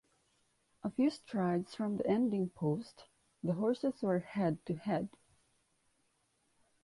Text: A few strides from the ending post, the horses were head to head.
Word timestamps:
A 0.83 0.89
few 0.89 1.11
strides 1.11 1.75
from 1.75 1.97
the 1.97 2.07
ending 2.07 2.49
post, 2.49 3.03
the 3.43 3.53
horses 3.53 4.01
were 4.01 4.17
head 4.17 4.57
to 4.65 4.73
head. 4.75 5.09